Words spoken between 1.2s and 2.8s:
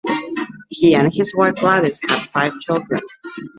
wife Gladys had five